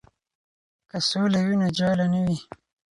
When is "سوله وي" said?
1.09-1.55